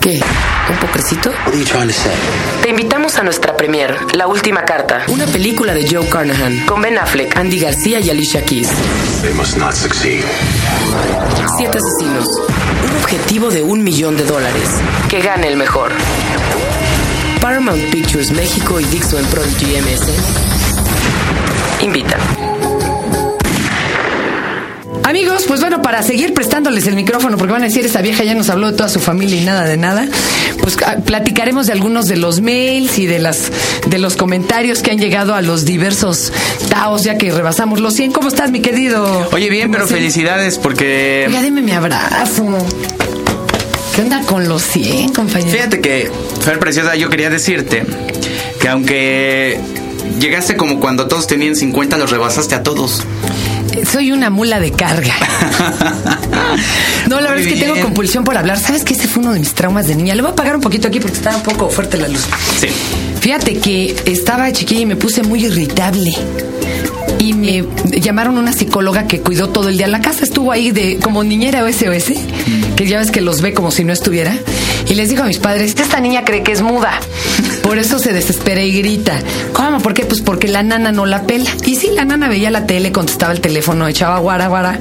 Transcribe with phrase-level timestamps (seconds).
[0.00, 0.20] ¿Qué?
[0.70, 1.30] ¿Un pocrecito?
[1.30, 2.12] What are you trying to say?
[2.62, 6.98] Te invitamos a nuestra premier, La Última Carta, una película de Joe Carnahan, con Ben
[6.98, 8.68] Affleck, Andy García y Alicia Keys.
[9.22, 10.24] They must not succeed.
[11.58, 12.26] Siete asesinos,
[12.90, 14.68] un objetivo de un millón de dólares.
[15.08, 15.92] Que gane el mejor.
[17.40, 20.08] Paramount Pictures México y Dixon Prodigy MS
[21.82, 22.51] invitan.
[25.04, 28.34] Amigos, pues bueno, para seguir prestándoles el micrófono, porque van a decir, esta vieja ya
[28.34, 30.06] nos habló de toda su familia y nada de nada,
[30.60, 33.50] pues ah, platicaremos de algunos de los mails y de las
[33.86, 36.32] de los comentarios que han llegado a los diversos
[36.68, 38.12] taos, ya que rebasamos los 100.
[38.12, 39.28] ¿Cómo estás, mi querido?
[39.32, 41.24] Oye, bien, pero felicidades porque...
[41.28, 42.46] Oiga, dime mi abrazo.
[43.94, 45.50] ¿Qué onda con los 100, compañero?
[45.50, 46.10] Fíjate que,
[46.40, 47.84] Fer Preciosa, yo quería decirte
[48.58, 49.60] que aunque
[50.18, 53.02] llegaste como cuando todos tenían 50, los rebasaste a todos.
[53.90, 55.14] Soy una mula de carga.
[57.08, 58.58] No, la verdad es que tengo compulsión por hablar.
[58.58, 60.14] ¿Sabes que ese fue uno de mis traumas de niña?
[60.14, 62.22] Le voy a apagar un poquito aquí porque está un poco fuerte la luz.
[62.60, 62.68] Sí.
[63.20, 66.14] Fíjate que estaba chiquilla y me puse muy irritable.
[67.18, 67.64] Y me
[68.00, 69.88] llamaron una psicóloga que cuidó todo el día.
[69.88, 72.12] La casa estuvo ahí de como niñera SOS,
[72.76, 74.36] que ya ves que los ve como si no estuviera.
[74.88, 76.98] Y les dijo a mis padres, esta niña cree que es muda.
[77.62, 79.18] Por eso se desespera y grita.
[79.52, 79.80] ¿Cómo?
[79.80, 80.04] ¿Por qué?
[80.04, 81.50] Pues porque la nana no la pela.
[81.64, 84.78] Y sí, la nana veía la tele, contestaba el teléfono, echaba guara, guara.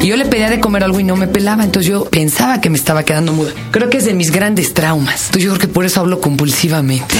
[0.00, 1.64] Y yo le pedía de comer algo y no me pelaba.
[1.64, 3.50] Entonces yo pensaba que me estaba quedando muda.
[3.70, 5.26] Creo que es de mis grandes traumas.
[5.26, 7.14] Entonces yo creo que por eso hablo compulsivamente.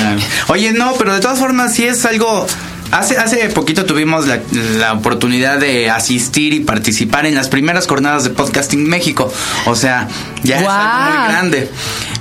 [0.49, 2.47] Oye, no, pero de todas formas sí es algo...
[2.93, 4.41] Hace, hace poquito tuvimos la,
[4.79, 9.33] la oportunidad de asistir y participar en las primeras jornadas de Podcasting México.
[9.67, 10.09] O sea,
[10.43, 11.71] ya es algo muy grande.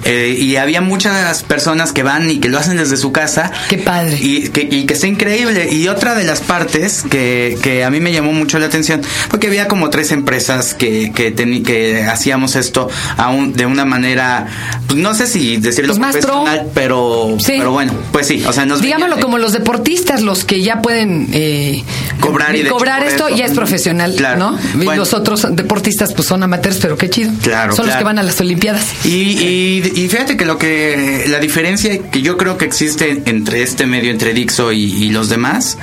[0.05, 3.51] Eh, y había muchas personas que van y que lo hacen desde su casa.
[3.67, 4.17] Qué padre.
[4.21, 5.69] Y que, y que está increíble.
[5.73, 9.47] Y otra de las partes que, que a mí me llamó mucho la atención, porque
[9.47, 14.47] había como tres empresas que, que, que hacíamos esto aún de una manera,
[14.87, 16.33] pues no sé si decirlo Pues más pro.
[16.43, 17.55] profesional, pero, Sí.
[17.57, 20.81] pero bueno, pues sí, o sea, nos Digámoslo veían- como los deportistas, los que ya
[20.81, 21.83] pueden eh,
[22.19, 24.39] Cobrar y cobrar esto ya es profesional, Claro.
[24.39, 24.59] ¿no?
[24.75, 24.95] Bueno.
[24.95, 27.31] los otros deportistas pues son amateurs, pero qué chido.
[27.41, 28.85] Claro, Son los que van a las Olimpiadas.
[29.05, 33.61] Y, y, y fíjate que lo que la diferencia que yo creo que existe entre
[33.63, 35.77] este medio, entre Dixo y, y los demás,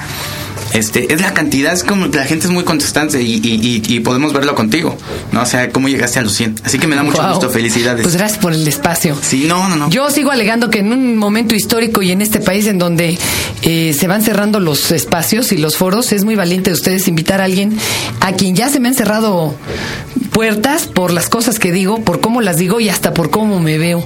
[0.73, 3.95] este, es la cantidad, es como que la gente es muy contestante y, y, y-
[3.97, 4.97] y podemos verlo contigo,
[5.33, 5.43] ¿no?
[5.43, 6.57] O sea, cómo llegaste a los 100.
[6.65, 8.03] Así que me da mucho gusto, felicidades.
[8.03, 9.17] Pues gracias por el espacio.
[9.23, 9.91] sí, no, no, no.
[9.91, 13.19] Yo sigo alegando que en un momento histórico y en este país en donde
[13.63, 17.41] eh, se van cerrando los espacios y los foros, es muy valiente de ustedes invitar
[17.41, 17.77] a alguien
[18.21, 19.55] a quien ya se me han cerrado
[20.41, 23.79] puertas por las cosas que digo, por cómo las digo y hasta por cómo me
[23.79, 24.05] veo.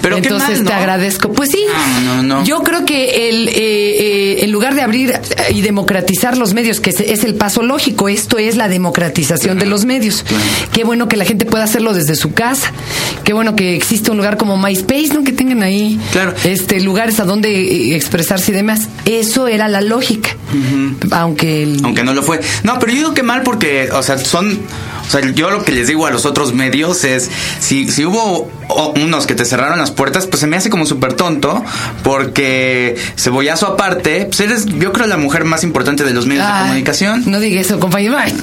[0.00, 0.70] Pero qué Entonces mal, ¿no?
[0.70, 1.32] te agradezco.
[1.32, 1.62] Pues sí,
[2.02, 2.44] No, no, no.
[2.44, 5.12] yo creo que el, eh, eh, en lugar de abrir
[5.50, 9.84] y democratizar los medios, que es, el paso lógico, esto es la democratización de los
[9.84, 10.24] medios.
[10.72, 12.72] Qué bueno que la gente pueda hacerlo desde su casa.
[13.24, 15.24] Qué bueno que existe un lugar como MySpace, ¿no?
[15.24, 16.32] Que tengan ahí Claro.
[16.44, 18.88] este lugares a donde eh, expresarse y demás.
[19.04, 20.30] Eso era la lógica.
[21.10, 22.40] Aunque el- Aunque no lo fue.
[22.62, 24.58] No, pero yo digo que mal porque, o sea, son.
[25.06, 27.30] O sea, yo lo que les digo a los otros medios es:
[27.60, 30.86] si, si hubo o- unos que te cerraron las puertas, pues se me hace como
[30.86, 31.64] súper tonto.
[32.02, 36.52] Porque cebollazo aparte, pues eres, yo creo, la mujer más importante de los medios de
[36.60, 37.22] comunicación.
[37.26, 38.16] No diga eso, compañero.
[38.18, 38.34] Ay,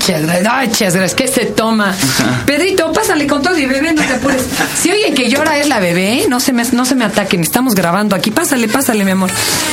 [0.49, 1.95] ay, chasgras, ¿qué se toma?
[2.45, 4.41] Pedrito, pásale con todo y bebé, no te apures.
[4.81, 7.73] Si oye que llora es la bebé, no se me, no se me ataquen, estamos
[7.75, 8.31] grabando aquí.
[8.31, 9.29] Pásale, pásale, mi amor.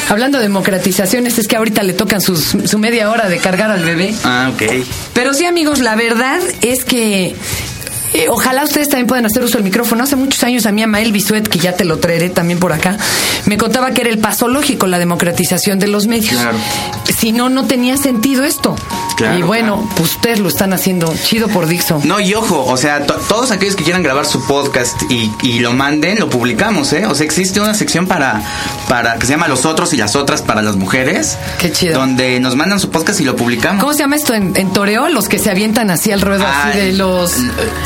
[0.09, 3.85] Hablando de democratizaciones, es que ahorita le tocan sus, su media hora de cargar al
[3.85, 4.15] bebé.
[4.25, 4.63] Ah, ok.
[5.15, 7.35] Pero sí, amigos, la verdad es que
[8.13, 10.05] eh, ojalá ustedes también puedan hacer uso del micrófono.
[10.05, 12.97] Hace muchos años a mí Amael Bisuet, que ya te lo traeré también por acá,
[13.47, 16.33] me contaba que era el paso lógico, la democratización de los medios.
[16.33, 16.59] Claro.
[17.17, 18.77] Si no, no tenía sentido esto.
[19.21, 19.91] Claro, y bueno, claro.
[19.97, 22.01] pues ustedes lo están haciendo chido por Dixon.
[22.07, 25.61] No, y ojo, o sea, to- todos aquellos que quieran grabar su podcast y, y
[25.61, 27.07] lo manden, lo publicamos, ¿eh?
[27.07, 28.43] O sea, existe una sección para,
[28.89, 31.37] para que se llama Los Otros y las Otras para las mujeres.
[31.59, 31.99] Qué chido.
[31.99, 33.81] Donde nos mandan su podcast y lo publicamos.
[33.81, 35.09] ¿Cómo se llama esto en, en toreo?
[35.09, 37.35] Los que se avientan así al ruedo, así de los...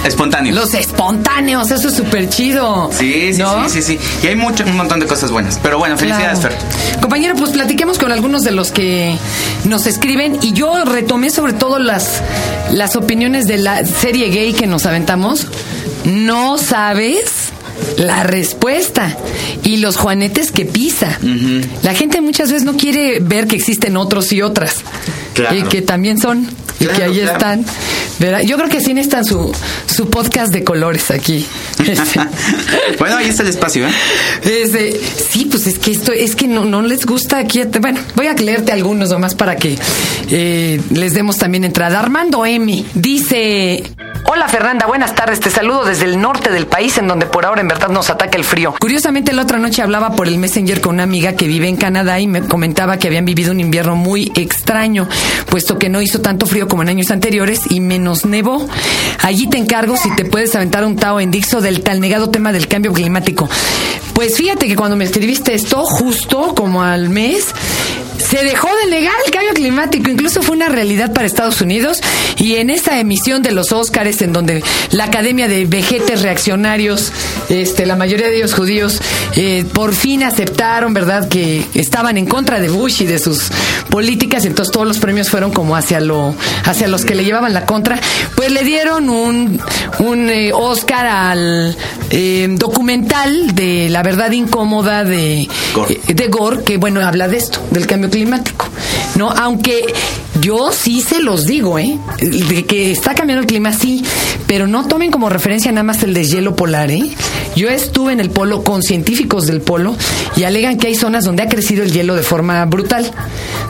[0.05, 0.57] Espontáneos.
[0.57, 2.91] Los espontáneos, eso es súper chido.
[2.93, 3.69] Sí, sí, ¿no?
[3.69, 4.01] sí, sí, sí.
[4.23, 5.59] Y hay mucho, un montón de cosas buenas.
[5.63, 6.55] Pero bueno, felicidades, Claro.
[6.57, 7.01] Fer.
[7.01, 9.17] Compañero, pues platiquemos con algunos de los que
[9.65, 12.23] nos escriben y yo retomé sobre todo las,
[12.73, 15.47] las opiniones de la serie gay que nos aventamos.
[16.05, 17.54] No sabes
[17.99, 19.17] la respuesta
[19.63, 21.19] y los juanetes que pisa.
[21.83, 24.77] La gente muchas veces no quiere ver que existen otros y otras.
[25.35, 25.57] Claro.
[25.57, 26.49] Y que también son.
[26.81, 27.33] Y Claro, que ahí claro.
[27.33, 27.65] están.
[28.19, 28.41] ¿verdad?
[28.43, 29.53] Yo creo que sí necesitan su,
[29.87, 31.45] su podcast de colores aquí.
[31.85, 32.21] Este,
[32.99, 33.93] bueno, ahí está el espacio, ¿eh?
[34.43, 34.99] este,
[35.31, 37.63] sí, pues es que esto es que no, no les gusta aquí.
[37.81, 39.77] Bueno, voy a leerte algunos nomás para que
[40.31, 42.01] eh, les demos también entrada.
[42.01, 43.83] Armando M dice:
[44.27, 45.39] Hola Fernanda, buenas tardes.
[45.41, 48.39] Te saludo desde el norte del país, en donde por ahora en verdad nos ataca
[48.39, 48.75] el frío.
[48.81, 52.19] Curiosamente, la otra noche hablaba por el Messenger con una amiga que vive en Canadá
[52.21, 55.09] y me comentaba que habían vivido un invierno muy extraño,
[55.51, 58.67] puesto que no hizo tanto frío como en años anteriores y menos nevó.
[59.23, 62.51] Allí te encargo si te puedes aventar un tao en Dixo del tal negado tema
[62.51, 63.49] del cambio climático.
[64.15, 67.55] Pues fíjate que cuando me escribiste esto, justo como al mes,
[68.25, 72.01] se dejó de negar el cambio climático, incluso fue una realidad para Estados Unidos
[72.39, 77.13] y en esta emisión de los Óscares en donde la Academia de Vejetes Reaccionarios,
[77.49, 79.01] este, la mayoría de ellos judíos,
[79.37, 83.51] eh, por fin aceptaron, ¿verdad?, que estaban en contra de Bush y de sus
[83.91, 86.35] políticas, entonces todos los premios fueron como hacia lo,
[86.65, 88.01] hacia los que le llevaban la contra,
[88.37, 89.61] pues le dieron un,
[89.99, 91.77] un eh, Oscar al
[92.11, 96.01] eh, documental de La verdad incómoda de Gore.
[96.07, 98.24] de Gore, que bueno, habla de esto, del cambio climático.
[99.17, 99.85] No, aunque
[100.41, 101.99] yo sí se los digo, ¿eh?
[102.21, 104.05] De que está cambiando el clima, sí,
[104.47, 107.11] pero no tomen como referencia nada más el deshielo polar, ¿eh?
[107.57, 109.97] Yo estuve en el polo con científicos del polo
[110.37, 113.11] y alegan que hay zonas donde ha crecido el hielo de forma brutal.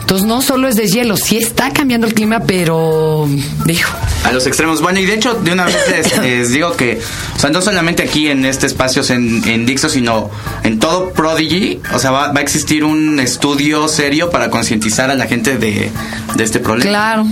[0.01, 3.27] Entonces no solo es deshielo, sí está cambiando el clima, pero
[3.65, 3.91] dijo,
[4.25, 4.81] A los extremos.
[4.81, 6.99] Bueno, y de hecho, de una vez les, les digo que,
[7.35, 10.29] o sea, no solamente aquí en este espacio en, en Dixo, sino
[10.63, 15.15] en todo Prodigy, o sea, va, va a existir un estudio serio para concientizar a
[15.15, 15.91] la gente de,
[16.35, 16.89] de este problema.
[16.89, 17.25] Claro.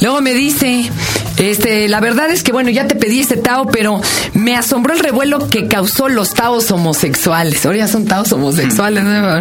[0.00, 0.90] Luego me dice,
[1.38, 4.00] este, la verdad es que bueno, ya te pedí este Tao, pero
[4.34, 7.64] me asombró el revuelo que causó los Taos homosexuales.
[7.64, 9.40] Ahora ya son Taos homosexuales, ¿no?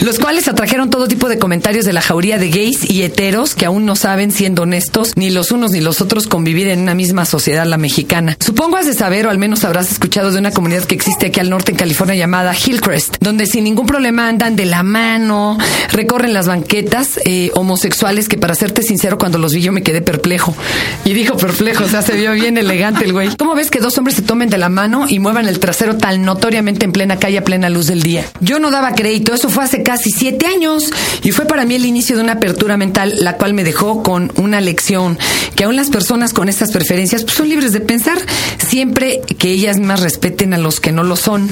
[0.00, 3.66] Los cuales atrajeron todo tipo de comentarios de la jauría de gays y heteros que
[3.66, 7.24] aún no saben, siendo honestos, ni los unos ni los otros convivir en una misma
[7.26, 8.36] sociedad, la mexicana.
[8.40, 11.38] Supongo has de saber, o al menos habrás escuchado de una comunidad que existe aquí
[11.38, 15.56] al norte en California llamada Hillcrest, donde sin ningún problema andan de la mano,
[15.92, 20.02] recorren las banquetas eh, homosexuales que para serte sincero, cuando los vi yo me quedé
[20.02, 20.56] perplejo.
[21.04, 23.36] Y dijo perplejo, o sea, se vio bien elegante el güey.
[23.36, 26.24] ¿Cómo ves que dos hombres se tomen de la mano y muevan el trasero tan
[26.24, 28.24] notoriamente en plena calle a plena luz del día?
[28.40, 30.90] Yo no daba crédito, eso fue hace casi siete años
[31.22, 34.32] y fue para mí el inicio de una apertura mental, la cual me dejó con
[34.34, 35.16] una lección,
[35.54, 38.18] que aún las personas con estas preferencias pues, son libres de pensar,
[38.58, 41.48] siempre que ellas más respeten a los que no lo son.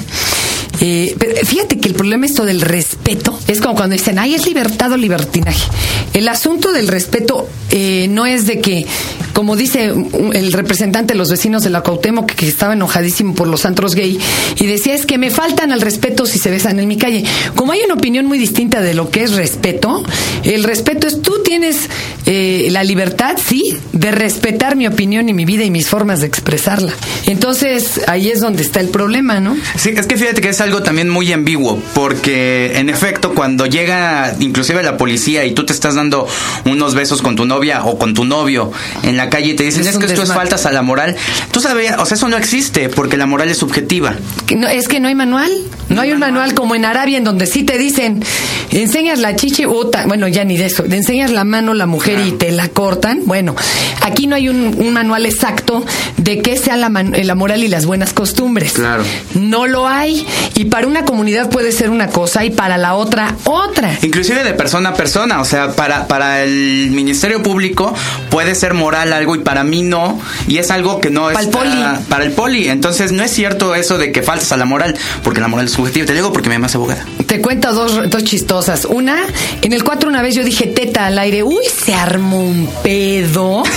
[0.81, 4.45] Eh, pero fíjate que el problema esto del respeto es como cuando dicen, ay, es
[4.45, 5.69] libertad o libertinaje.
[6.13, 8.85] El asunto del respeto eh, no es de que,
[9.33, 9.93] como dice
[10.33, 14.19] el representante de los vecinos de la que, que estaba enojadísimo por los antros gay,
[14.59, 17.23] y decía, es que me faltan al respeto si se besan en mi calle.
[17.55, 20.03] Como hay una opinión muy distinta de lo que es respeto,
[20.43, 21.89] el respeto es tú tienes
[22.25, 26.27] eh, la libertad, sí, de respetar mi opinión y mi vida y mis formas de
[26.27, 26.93] expresarla.
[27.25, 29.55] Entonces, ahí es donde está el problema, ¿no?
[29.77, 34.35] Sí, es que fíjate que es algo también muy ambiguo, porque en efecto cuando llega
[34.39, 36.27] inclusive la policía y tú te estás dando
[36.65, 38.71] unos besos con tu novia o con tu novio
[39.03, 41.15] en la calle y te dicen Es que esto es faltas a la moral,
[41.51, 44.15] tú sabías, o sea, eso no existe porque la moral es subjetiva.
[44.55, 45.51] No- es que no hay manual.
[45.89, 48.23] No hay un manual como en Arabia en donde sí te dicen,
[48.71, 52.19] enseñas la chichi, uta, bueno, ya ni de eso, te enseñas la mano la mujer
[52.25, 53.21] y te la cortan.
[53.25, 53.55] Bueno,
[54.01, 55.85] aquí no hay un, un manual exacto
[56.17, 58.73] de qué sea la, man- la moral y las buenas costumbres.
[58.73, 59.03] Claro.
[59.35, 60.25] No lo hay.
[60.55, 63.97] Y para una comunidad puede ser una cosa y para la otra otra.
[64.01, 67.93] Inclusive de persona a persona, o sea, para, para el Ministerio Público
[68.31, 71.45] puede ser moral algo y para mí no, y es algo que no es Para
[71.45, 72.05] el poli.
[72.09, 72.67] para el poli.
[72.67, 75.71] Entonces no es cierto eso de que faltas a la moral, porque la moral es
[75.73, 76.05] subjetiva.
[76.05, 77.05] Te digo porque mi mamá es abogada.
[77.25, 78.85] Te cuento dos, dos chistosas.
[78.85, 79.17] Una,
[79.61, 81.43] en el 4 una vez yo dije teta al aire.
[81.43, 83.63] Uy, se armó un pedo.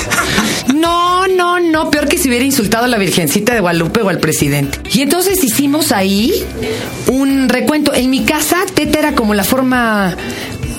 [0.74, 1.90] No, no, no.
[1.90, 4.78] Peor que si hubiera insultado a la Virgencita de Guadalupe o al presidente.
[4.92, 6.44] Y entonces hicimos ahí
[7.06, 7.94] un recuento.
[7.94, 10.16] En mi casa, teta era como la forma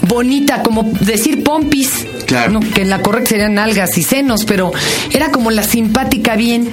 [0.08, 2.06] bonita, como decir pompis.
[2.26, 2.52] Claro.
[2.54, 4.72] No, que la correcta serían nalgas y senos, pero
[5.12, 6.70] era como la simpática bien.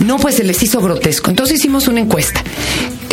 [0.00, 1.30] No, pues se les hizo grotesco.
[1.30, 2.42] Entonces hicimos una encuesta.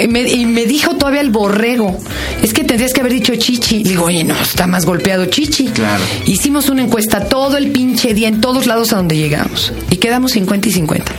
[0.09, 1.97] Me- y me dijo todavía el borrego,
[2.43, 3.81] es que tendrías que haber dicho chichi.
[3.83, 5.65] Digo, oye, no, está más golpeado chichi.
[5.69, 6.03] Claro.
[6.25, 9.71] Hicimos una encuesta todo el pinche día en todos lados a donde llegamos.
[9.89, 11.11] Y quedamos 50 y 50.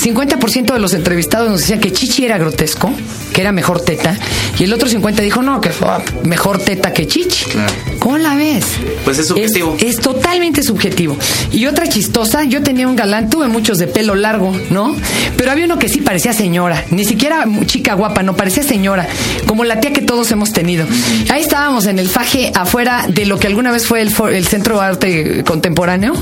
[0.00, 2.90] 50% de los entrevistados nos decían que chichi era grotesco,
[3.32, 4.16] que era mejor teta.
[4.58, 5.88] Y el otro 50 dijo, no, que fue
[6.24, 7.44] mejor teta que chichi.
[7.46, 7.72] Claro.
[7.98, 8.64] ¿Cómo la ves?
[9.04, 9.76] Pues es subjetivo.
[9.78, 11.16] Es, es totalmente subjetivo.
[11.52, 14.96] Y otra chistosa, yo tenía un galán, tuve muchos de pelo largo, ¿no?
[15.36, 19.06] Pero había uno que sí parecía señora, ni siquiera chica guapa, no, parecía señora,
[19.46, 20.86] como la tía que todos hemos tenido.
[21.30, 24.46] Ahí estábamos en el faje afuera de lo que alguna vez fue el, for- el
[24.46, 26.14] Centro de Arte Contemporáneo.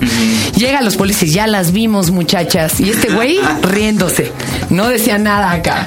[0.56, 2.80] Llega los policías, ya las vimos muchachas.
[2.80, 4.32] Y este güey riéndose,
[4.70, 5.86] no decía nada acá.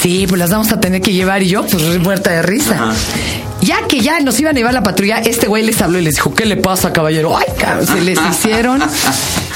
[0.00, 2.92] Sí, pues las vamos a tener que llevar y yo, pues muerta de risa.
[3.62, 6.16] Ya que ya nos iban a llevar la patrulla, este güey les habló y les
[6.16, 7.34] dijo, ¿qué le pasa, caballero?
[7.34, 8.82] Ay, cabrón, se les hicieron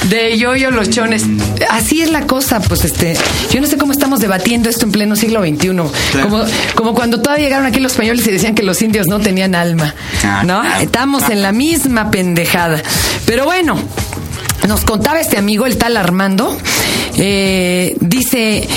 [0.09, 1.25] De yo-yo los chones.
[1.69, 3.15] Así es la cosa, pues este.
[3.53, 5.69] Yo no sé cómo estamos debatiendo esto en pleno siglo XXI.
[6.23, 6.45] Como,
[6.75, 9.95] como cuando todavía llegaron aquí los españoles y decían que los indios no tenían alma.
[10.25, 10.63] Ah, ¿No?
[10.81, 12.81] Estamos en la misma pendejada.
[13.27, 13.77] Pero bueno,
[14.67, 16.57] nos contaba este amigo, el tal Armando,
[17.19, 18.69] eh, dice,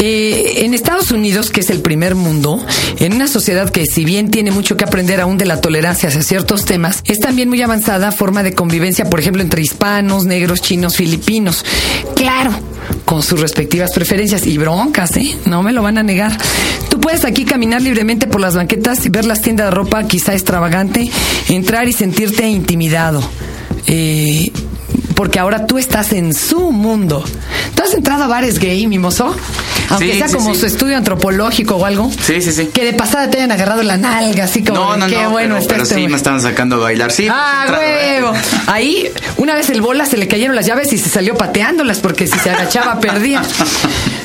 [0.00, 2.64] eh, en Estados Unidos, que es el primer mundo,
[2.98, 6.22] en una sociedad que si bien tiene mucho que aprender aún de la tolerancia hacia
[6.22, 10.96] ciertos temas, es también muy avanzada forma de convivencia, por ejemplo, entre hispanos, negros, chinos,
[10.96, 11.64] filipinos.
[12.16, 12.50] Claro,
[13.04, 15.36] con sus respectivas preferencias y broncas, ¿eh?
[15.46, 16.36] No me lo van a negar.
[16.88, 20.32] Tú puedes aquí caminar libremente por las banquetas y ver las tiendas de ropa quizá
[20.32, 21.10] extravagante,
[21.48, 23.22] entrar y sentirte intimidado.
[23.86, 24.50] Eh,
[25.14, 27.24] porque ahora tú estás en su mundo.
[27.94, 29.36] ¿Tú has entrado a bares gay, mimoso?
[29.90, 30.60] Aunque Sí, sea sí, como sí.
[30.60, 32.10] su estudio antropológico o algo.
[32.10, 32.66] Sí, sí, sí.
[32.66, 35.54] Que de pasada te hayan agarrado la nalga, así como No, no, qué no, bueno
[35.54, 37.12] pero, está pero este sí me estaban sacando a bailar.
[37.12, 38.22] Sí, Ah, pues, entrado, ¿eh?
[38.22, 38.32] huevo.
[38.66, 42.26] Ahí, una vez el bola se le cayeron las llaves y se salió pateándolas porque
[42.26, 43.42] si se agachaba perdía.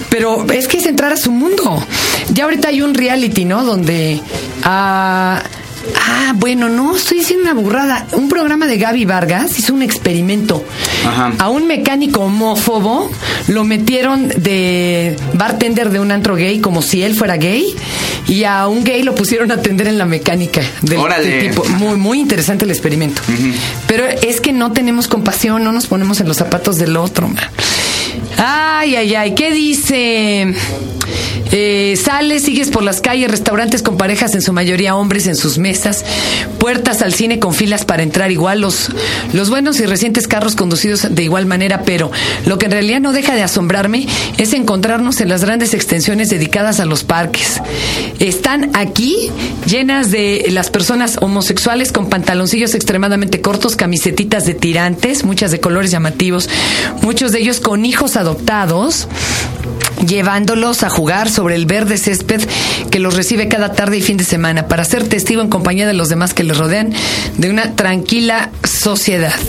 [0.09, 1.85] Pero es que es entrar a su mundo.
[2.33, 3.63] Ya ahorita hay un reality, ¿no?
[3.63, 4.19] Donde.
[4.63, 5.43] ah,
[5.95, 8.07] ah, bueno, no, estoy diciendo una burrada.
[8.13, 10.63] Un programa de Gaby Vargas hizo un experimento.
[11.05, 11.33] Ajá.
[11.37, 13.09] A un mecánico homófobo
[13.47, 17.75] lo metieron de bartender de un antro gay como si él fuera gay.
[18.27, 21.65] Y a un gay lo pusieron a atender en la mecánica del tipo.
[21.79, 23.21] Muy, muy interesante el experimento.
[23.87, 27.43] Pero es que no tenemos compasión, no nos ponemos en los zapatos del otro, man.
[28.41, 30.55] Ay, ay, ay, ¿qué dice?
[31.51, 35.57] Eh, sales, sigues por las calles, restaurantes con parejas, en su mayoría hombres en sus
[35.57, 36.05] mesas,
[36.59, 38.89] puertas al cine con filas para entrar igual, los,
[39.49, 42.11] buenos y recientes carros conducidos de igual manera, pero
[42.45, 46.79] lo que en realidad no deja de asombrarme es encontrarnos en las grandes extensiones dedicadas
[46.79, 47.61] a los parques.
[48.19, 49.31] Están aquí
[49.65, 55.89] llenas de las personas homosexuales con pantaloncillos extremadamente cortos, camisetitas de tirantes, muchas de colores
[55.89, 56.47] llamativos,
[57.01, 58.17] muchos de ellos con hijos
[60.05, 62.41] llevándolos a jugar sobre el verde césped
[62.89, 65.93] que los recibe cada tarde y fin de semana para ser testigo en compañía de
[65.93, 66.93] los demás que les rodean
[67.37, 69.39] de una tranquila sociedad.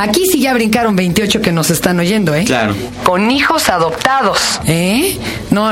[0.00, 2.44] Aquí sí ya brincaron 28 que nos están oyendo, ¿eh?
[2.44, 2.74] Claro.
[3.02, 5.18] Con hijos adoptados, ¿eh?
[5.50, 5.68] No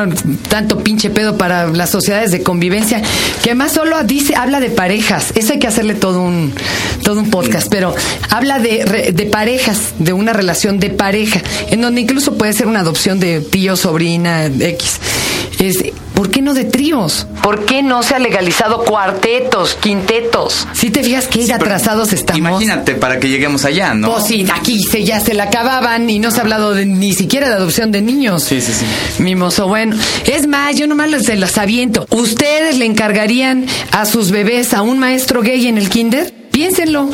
[0.48, 3.02] tanto pinche pedo para las sociedades de convivencia,
[3.42, 5.32] que además solo dice, habla de parejas.
[5.36, 6.52] Eso hay que hacerle todo un,
[7.04, 7.94] todo un podcast, pero
[8.30, 11.40] habla de, de parejas, de una relación de pareja,
[11.70, 15.00] en donde incluso puede ser una adopción de tío, sobrina, X.
[15.58, 15.82] Es,
[16.14, 17.26] ¿Por qué no de tríos?
[17.42, 20.66] ¿Por qué no se ha legalizado cuartetos, quintetos?
[20.74, 22.38] Si te fijas que atrasados estamos.
[22.38, 24.10] Imagínate para que lleguemos allá, ¿no?
[24.12, 27.12] Pues sí, aquí se, ya se la acababan y no se ha hablado de, ni
[27.14, 28.42] siquiera de adopción de niños.
[28.44, 28.84] Sí, sí, sí.
[29.22, 29.96] Mimoso, bueno.
[30.26, 32.06] Es más, yo nomás les- se las aviento.
[32.10, 36.32] ¿Ustedes le encargarían a sus bebés a un maestro gay en el kinder?
[36.60, 37.10] Piénsenlo.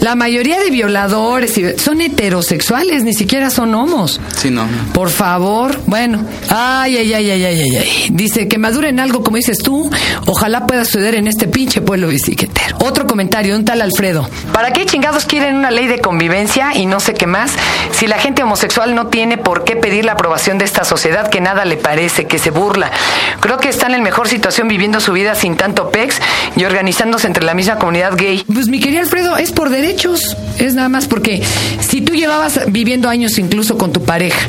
[0.00, 4.20] La mayoría de violadores y- son heterosexuales, ni siquiera son homos.
[4.36, 4.66] Sí, no.
[4.92, 6.24] Por favor, bueno.
[6.50, 8.08] Ay, ay, ay, ay, ay, ay, ay.
[8.10, 9.88] Dice que maduren algo, como dices tú.
[10.26, 12.76] Ojalá pueda suceder en este pinche pueblo bicicletero.
[12.84, 14.28] Otro comentario, un tal Alfredo.
[14.52, 17.52] ¿Para qué chingados quieren una ley de convivencia y no sé qué más?
[17.92, 21.40] Si la gente homosexual no tiene por qué pedir la aprobación de esta sociedad que
[21.40, 22.90] nada le parece, que se burla.
[23.38, 26.16] Creo que están en mejor situación viviendo su vida sin tanto pex
[26.56, 28.44] y organizándose entre la misma comunidad gay.
[28.52, 30.36] Pues mi querido Alfredo, es por derechos.
[30.58, 31.42] Es nada más porque
[31.80, 34.48] si tú llevabas viviendo años incluso con tu pareja,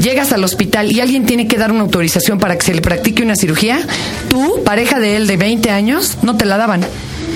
[0.00, 3.22] llegas al hospital y alguien tiene que dar una autorización para que se le practique
[3.22, 3.80] una cirugía,
[4.28, 6.86] tú, pareja de él de 20 años, no te la daban.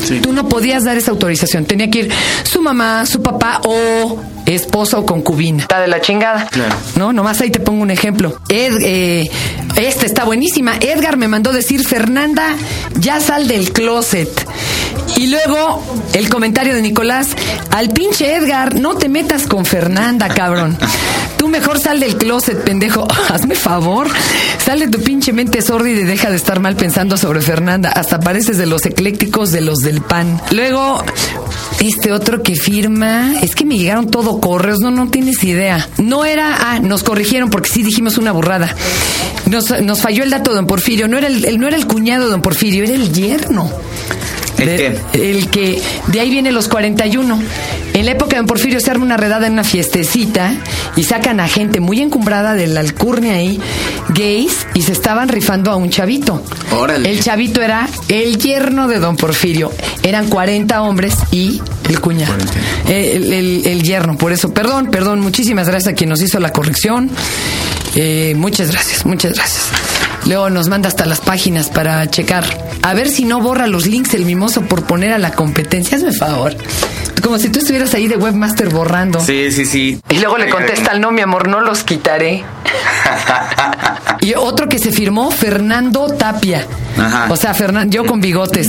[0.04, 0.18] Sí.
[0.20, 1.64] Tú no podías dar esa autorización.
[1.64, 2.12] Tenía que ir
[2.44, 5.62] su mamá, su papá o esposa o concubina.
[5.62, 6.46] Está de la chingada.
[6.48, 6.74] Claro.
[6.96, 8.38] No, nomás ahí te pongo un ejemplo.
[8.48, 9.30] Ed, eh,
[9.76, 10.76] esta está buenísima.
[10.80, 12.56] Edgar me mandó decir, Fernanda,
[12.98, 14.28] ya sal del closet.
[15.16, 15.82] Y luego
[16.14, 17.28] el comentario de Nicolás,
[17.70, 20.78] al pinche Edgar, no te metas con Fernanda, cabrón.
[21.36, 23.06] Tú mejor sal del closet, pendejo.
[23.28, 24.08] Hazme favor.
[24.64, 27.90] Sal de tu pinche mente sórdida y deja de estar mal pensando sobre Fernanda.
[27.90, 30.40] Hasta pareces de los eclécticos de los del pan.
[30.52, 31.04] Luego,
[31.88, 35.88] este otro que firma, es que me llegaron todo correos, no, no tienes idea.
[35.98, 38.74] No era, ah, nos corrigieron porque sí dijimos una burrada.
[39.46, 41.86] Nos, nos falló el dato de don Porfirio, no era el, el- no era el
[41.86, 43.70] cuñado de don Porfirio, era el yerno.
[44.58, 44.76] ¿El De-
[45.12, 45.30] qué?
[45.30, 47.40] El que, de ahí viene los 41.
[47.94, 50.54] En la época de don Porfirio se arma una redada en una fiestecita
[50.96, 53.60] y sacan a gente muy encumbrada de la alcurnia ahí,
[54.08, 56.42] gays, y se estaban rifando a un chavito.
[56.72, 57.10] Órale.
[57.10, 59.70] El chavito era el yerno de don Porfirio.
[60.02, 62.34] Eran 40 hombres y el cuñado.
[62.34, 62.92] 40.
[62.92, 64.52] El, el- el yerno, por eso.
[64.54, 65.20] Perdón, perdón.
[65.20, 67.10] Muchísimas gracias a quien nos hizo la corrección.
[67.94, 69.64] Eh, muchas gracias, muchas gracias.
[70.26, 72.44] Luego nos manda hasta las páginas para checar.
[72.82, 75.96] A ver si no borra los links el mimoso por poner a la competencia.
[75.96, 76.54] Hazme favor.
[77.22, 79.20] Como si tú estuvieras ahí de webmaster borrando.
[79.20, 80.00] Sí, sí, sí.
[80.10, 82.44] Y luego le contesta, no, mi amor, no los quitaré.
[84.22, 86.66] y otro que se firmó, Fernando Tapia.
[86.96, 87.26] Ajá.
[87.30, 88.68] O sea, Fernan- yo con bigotes.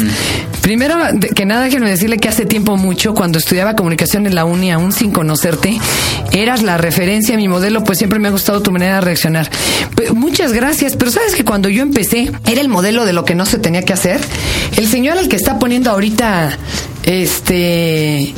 [0.61, 4.45] Primero de- que nada, déjenme decirle que hace tiempo mucho, cuando estudiaba comunicación en la
[4.45, 5.77] uni, aún sin conocerte,
[6.31, 9.49] eras la referencia, mi modelo, pues siempre me ha gustado tu manera de reaccionar.
[9.95, 13.35] Pues, muchas gracias, pero sabes que cuando yo empecé, era el modelo de lo que
[13.35, 14.21] no se tenía que hacer.
[14.77, 16.57] El señor al que está poniendo ahorita,
[17.03, 18.33] este...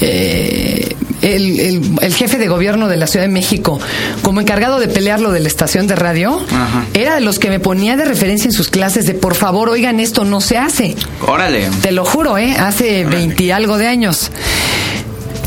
[0.00, 3.80] eh, el, el- el jefe de gobierno de la Ciudad de México,
[4.22, 6.84] como encargado de pelear lo de la estación de radio, Ajá.
[6.94, 10.00] era de los que me ponía de referencia en sus clases de por favor, oigan,
[10.00, 10.94] esto no se hace.
[11.26, 11.68] Órale.
[11.82, 12.54] Te lo juro, ¿eh?
[12.58, 14.30] Hace veinti algo de años.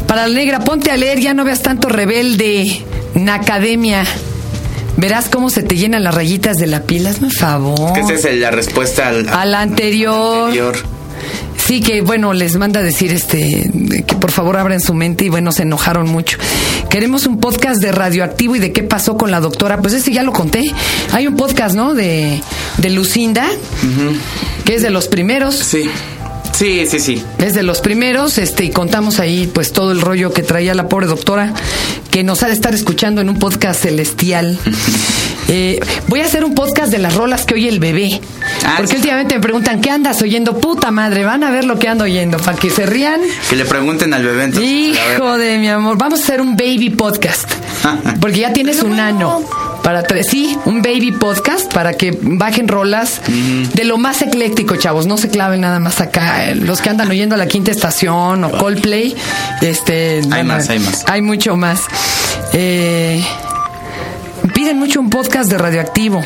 [0.08, 2.84] Para la negra, ponte a leer, ya no veas tanto rebelde.
[3.13, 4.04] Na academia.
[4.98, 7.12] Verás cómo se te llenan las rayitas de la pila.
[7.12, 7.94] Hazme favor.
[7.94, 10.46] Que esa es la respuesta al, anterior.
[10.50, 10.75] anterior.
[11.72, 13.72] Sí, que bueno, les manda a decir este
[14.06, 16.38] que por favor abran su mente y bueno, se enojaron mucho.
[16.90, 19.80] Queremos un podcast de radioactivo y de qué pasó con la doctora.
[19.82, 20.70] Pues ese ya lo conté.
[21.13, 21.94] Hay un podcast, ¿no?
[21.94, 22.42] De,
[22.78, 23.48] de Lucinda,
[24.66, 25.56] que es de los primeros.
[25.56, 25.90] Sí.
[26.51, 27.24] Sí, sí, sí.
[27.38, 30.90] Es de los primeros, este, y contamos ahí pues todo el rollo que traía la
[30.90, 31.54] pobre doctora,
[32.12, 34.60] que nos ha de estar escuchando en un podcast celestial.
[35.53, 38.22] Eh, voy a hacer un podcast de las rolas que oye el bebé.
[38.65, 38.96] Ah, Porque sí.
[38.98, 40.58] últimamente me preguntan, ¿qué andas oyendo?
[40.60, 43.20] Puta madre, van a ver lo que ando oyendo, para que se rían.
[43.50, 44.70] Que le pregunten al bebé entonces.
[44.98, 45.13] A.
[45.15, 47.51] Hijo de mi amor, vamos a hacer un baby podcast.
[48.22, 49.41] Porque ya tienes un ano.
[49.84, 55.05] Para tra- sí, un baby podcast para que bajen rolas de lo más ecléctico, chavos.
[55.08, 56.50] No se claven nada más acá.
[56.51, 59.15] Eh, Los que andan oyendo la quinta estación o Coldplay,
[59.62, 61.03] este, Hay más, hay más.
[61.08, 61.81] Hay mucho más.
[62.53, 63.22] Eh,
[64.62, 66.22] piden mucho un podcast de radioactivo.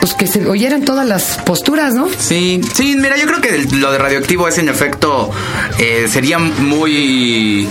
[0.00, 2.08] Pues que se oyeran todas las posturas, ¿no?
[2.18, 5.30] Sí, sí, mira, yo creo que lo de radioactivo es en efecto,
[5.78, 7.68] eh, sería muy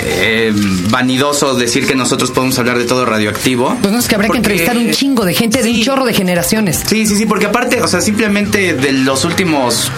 [0.00, 0.50] eh,
[0.88, 3.76] vanidoso decir que nosotros podemos hablar de todo radioactivo.
[3.82, 6.06] Pues no es que habrá Porque- que entrevistar un chingo de gente de un chorro
[6.06, 6.82] de generaciones.
[6.86, 9.92] Sí, sí, sí, porque aparte, o sea, simplemente de los últimos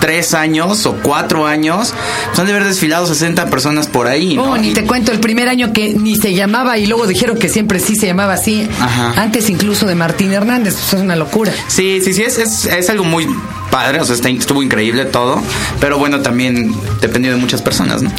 [0.00, 1.92] tres años o cuatro años,
[2.34, 4.34] son de haber desfilado 60 personas por ahí.
[4.36, 4.44] ¿no?
[4.44, 7.38] Oh, ni Y- te cuento el primer año que ni se llamaba y luego dijeron
[7.38, 8.68] que siempre sí se llamaba así.
[8.80, 9.14] Ajá.
[9.20, 11.52] Antes incluso de Martín Hernández, pues es una locura.
[11.68, 13.26] Sí, sí, sí, es, es, es algo muy
[13.70, 15.42] padre, o sea, está- estuvo increíble todo,
[15.80, 18.10] pero bueno, también dependió de muchas personas, ¿no?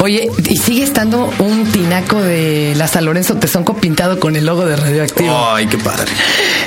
[0.00, 4.64] Oye, y sigue estando un tinaco de la San Lorenzo Tezonco pintado con el logo
[4.64, 5.36] de Radioactivo.
[5.50, 6.12] Ay, qué padre.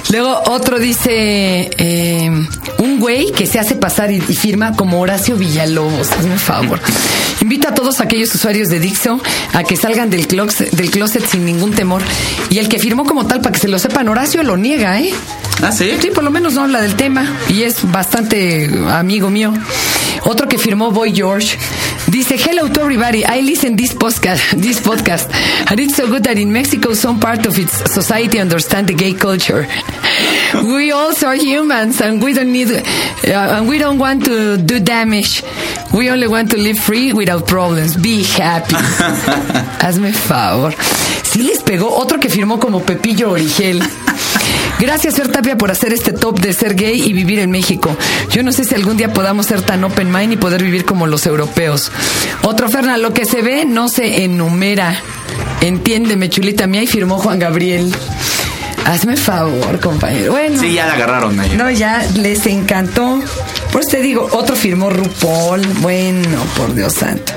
[0.09, 2.29] Luego otro dice, eh,
[2.77, 6.79] un güey que se hace pasar y, y firma como Horacio Villalobos, hazme un favor.
[7.41, 9.19] Invito a todos aquellos usuarios de Dixo
[9.53, 12.03] a que salgan del closet, del closet sin ningún temor.
[12.49, 15.11] Y el que firmó como tal, para que se lo sepan, Horacio lo niega, ¿eh?
[15.63, 15.91] Ah, sí.
[16.01, 19.53] Sí, por lo menos no habla del tema y es bastante amigo mío.
[20.23, 21.57] Otro que firmó Boy George
[22.11, 25.31] dice, Hello to everybody, I listen this podcast, this podcast,
[25.71, 29.13] and it's so good that in Mexico some part of its society understand the gay
[29.13, 29.65] culture.
[30.53, 34.79] We also are humans and we don't need, uh, and we don't want to do
[34.79, 35.43] damage.
[35.93, 37.95] We only want to live free without problems.
[37.95, 38.75] Be happy.
[39.79, 40.73] Hazme favor.
[41.23, 43.81] Sí les pegó otro que firmó como Pepillo Origel.
[44.81, 47.95] Gracias, Fer Tapia, por hacer este top de ser gay y vivir en México.
[48.31, 51.05] Yo no sé si algún día podamos ser tan open mind y poder vivir como
[51.05, 51.91] los europeos.
[52.41, 54.99] Otro, Ferna, lo que se ve no se enumera.
[55.61, 57.93] Entiéndeme, chulita mía, y firmó Juan Gabriel.
[58.83, 60.31] Hazme favor, compañero.
[60.31, 60.59] Bueno.
[60.59, 61.51] Sí, ya la agarraron ahí.
[61.55, 63.21] No, ya les encantó.
[63.71, 65.61] Por eso te digo, otro firmó RuPaul.
[65.81, 67.33] Bueno, por Dios santo.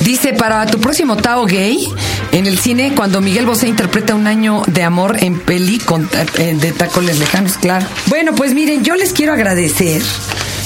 [0.00, 1.88] Dice, para tu próximo Tao gay,
[2.34, 6.56] en el cine, cuando Miguel Bosé interpreta un año de amor en peli con eh,
[6.60, 7.86] de tacones lejanos, claro.
[8.06, 10.02] Bueno, pues miren, yo les quiero agradecer.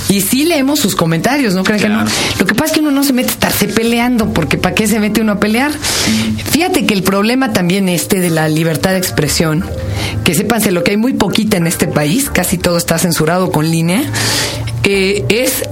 [0.09, 2.03] Y sí leemos sus comentarios, ¿no creen que no?
[2.39, 4.87] Lo que pasa es que uno no se mete a estarse peleando, porque ¿para qué
[4.87, 5.71] se mete uno a pelear?
[6.51, 9.63] Fíjate que el problema también este de la libertad de expresión,
[10.25, 13.71] que sépanse lo que hay muy poquita en este país, casi todo está censurado con
[13.71, 14.03] línea,
[14.85, 15.63] eh, es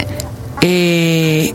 [0.61, 1.54] eh,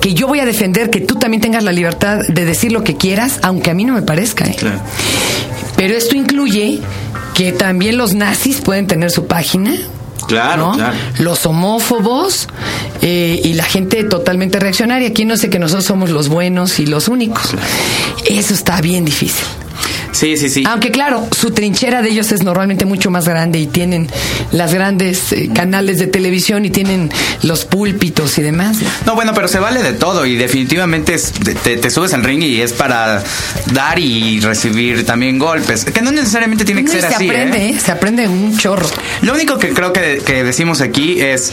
[0.00, 2.96] que yo voy a defender que tú también tengas la libertad de decir lo que
[2.96, 4.44] quieras, aunque a mí no me parezca.
[4.44, 4.56] ¿eh?
[4.58, 4.80] Claro.
[5.76, 6.80] Pero esto incluye
[7.34, 9.74] que también los nazis pueden tener su página.
[10.26, 10.72] Claro, ¿no?
[10.72, 10.96] claro.
[11.18, 12.48] Los homófobos
[13.02, 15.08] eh, y la gente totalmente reaccionaria.
[15.08, 17.54] Aquí no sé que nosotros somos los buenos y los únicos.
[18.28, 19.44] Eso está bien difícil.
[20.16, 20.64] Sí, sí, sí.
[20.66, 24.08] Aunque claro, su trinchera de ellos es normalmente mucho más grande y tienen
[24.50, 27.10] las grandes eh, canales de televisión y tienen
[27.42, 28.78] los púlpitos y demás.
[29.04, 32.42] No, bueno, pero se vale de todo y definitivamente es- te, te subes al ring
[32.42, 33.22] y es para
[33.74, 35.84] dar y recibir también golpes.
[35.84, 37.28] Que no necesariamente tiene que No, ser se así.
[37.28, 37.70] aprende, ¿eh?
[37.76, 37.80] ¿eh?
[37.80, 38.86] se aprende un chorro.
[39.20, 41.52] Lo único que creo que, que decimos aquí es,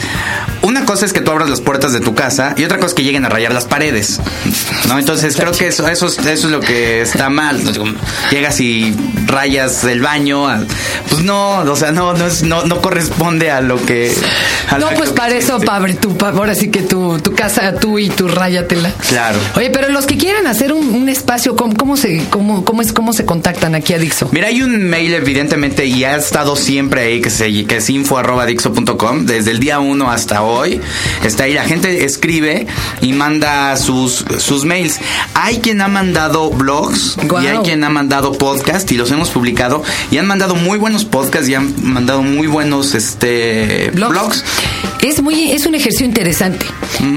[0.62, 2.94] una cosa es que tú abras las puertas de tu casa y otra cosa es
[2.94, 4.20] que lleguen a rayar las paredes.
[4.88, 4.98] ¿No?
[4.98, 7.60] Entonces creo que eso, eso, es- eso es lo que está mal.
[8.30, 8.94] Llegas y
[9.26, 10.46] rayas el baño.
[11.08, 14.12] Pues no, o sea, no, no, es- no, no corresponde a lo que...
[14.70, 15.60] a No, pues para eso.
[15.60, 18.92] Pabre, tú, ahora sí que tu, tu casa, tú y tu ráyatela.
[19.08, 19.38] Claro.
[19.56, 22.92] Oye, pero los que quieran hacer un, un espacio, ¿cómo, cómo se, cómo, cómo es,
[22.92, 24.28] cómo se contactan aquí a Dixo?
[24.32, 28.18] Mira, hay un mail evidentemente y ha estado siempre ahí que, se, que es info
[28.18, 30.80] arroba dixo.com desde el día uno hasta hoy.
[31.24, 32.66] Está ahí, la gente escribe
[33.00, 34.98] y manda sus, sus mails.
[35.34, 37.42] Hay quien ha mandado blogs Guau.
[37.42, 41.06] y hay quien ha mandado podcast y los hemos publicado y han mandado muy buenos
[41.06, 44.12] podcasts y han mandado muy buenos este Blogs.
[44.12, 44.44] blogs.
[45.02, 46.64] Es muy, es un ejercicio interesante.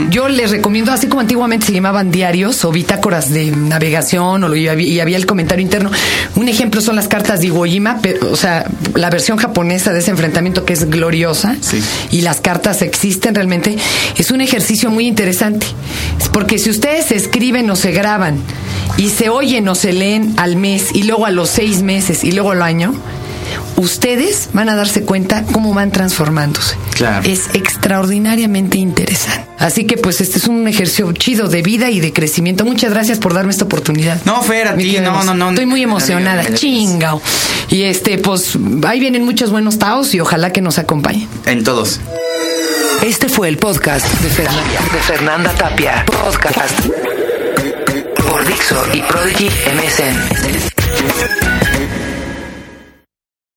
[0.09, 4.55] Yo les recomiendo, así como antiguamente se llamaban diarios o bitácoras de navegación, o lo,
[4.57, 5.89] y, había, y había el comentario interno.
[6.35, 9.99] Un ejemplo son las cartas de Iwo Jima, pero, o sea, la versión japonesa de
[9.99, 11.81] ese enfrentamiento que es gloriosa, Sí.
[12.11, 13.77] y las cartas existen realmente.
[14.17, 15.65] Es un ejercicio muy interesante.
[16.19, 18.37] Es Porque si ustedes escriben o se graban
[18.97, 22.31] y se oyen o se leen al mes y luego a los seis meses y
[22.31, 22.93] luego al año,
[23.75, 26.75] ustedes van a darse cuenta cómo van transformándose.
[26.95, 27.29] Claro.
[27.29, 29.47] Es extraordinariamente interesante.
[29.59, 32.65] Así que pues este es un ejercicio chido de vida y de crecimiento.
[32.65, 34.19] Muchas gracias por darme esta oportunidad.
[34.25, 35.49] No, Fer, a ti, no, no, no.
[35.51, 36.41] Estoy muy emocionada.
[36.41, 36.59] Gracias.
[36.59, 37.21] Chingao.
[37.69, 41.27] Y este, pues ahí vienen muchos buenos taos y ojalá que nos acompañen.
[41.45, 41.99] En todos.
[43.03, 46.03] Este fue el podcast de Fernanda, de Fernanda Tapia.
[46.05, 47.06] Podcast
[48.47, 50.15] Dixo y Prodigy MSN.